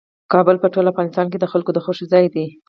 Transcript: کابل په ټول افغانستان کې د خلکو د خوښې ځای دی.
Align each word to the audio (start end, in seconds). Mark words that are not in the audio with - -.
کابل 0.33 0.55
په 0.59 0.67
ټول 0.73 0.85
افغانستان 0.91 1.25
کې 1.31 1.37
د 1.39 1.45
خلکو 1.51 1.71
د 1.73 1.79
خوښې 1.85 2.05
ځای 2.13 2.25
دی. 2.33 2.45